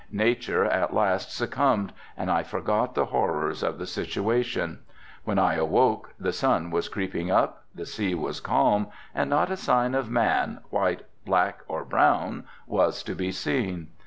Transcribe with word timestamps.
Nature 0.11 0.65
at 0.65 0.95
last 0.95 1.31
succumbed 1.31 1.93
and 2.17 2.31
I 2.31 2.41
forgot 2.41 2.95
the 2.95 3.05
horrors 3.05 3.61
of 3.61 3.77
the 3.77 3.85
situation. 3.85 4.79
When 5.25 5.37
I 5.37 5.53
awoke 5.53 6.15
the 6.19 6.33
sun 6.33 6.71
was 6.71 6.89
creeping, 6.89 7.29
up, 7.29 7.65
the 7.75 7.85
sea 7.85 8.15
was 8.15 8.39
calm 8.39 8.87
and 9.13 9.29
not 9.29 9.51
a 9.51 9.55
sign 9.57 9.93
of 9.93 10.09
man 10.09 10.61
white, 10.71 11.03
black 11.23 11.59
or 11.67 11.85
brown 11.85 12.45
was 12.65 13.03
to 13.03 13.13
be 13.13 13.31
seen. 13.31 13.89